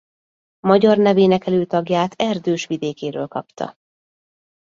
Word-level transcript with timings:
Magyar 0.59 0.97
nevének 0.97 1.45
előtagját 1.47 2.13
erdős 2.17 2.65
vidékéről 2.67 3.27
kapta. 3.27 3.75